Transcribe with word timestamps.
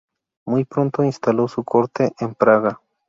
Muy 0.47 0.65
pronto 0.65 1.03
instaló 1.03 1.47
su 1.47 1.63
corte 1.63 2.11
en 2.19 2.33
Praga. 2.33 2.81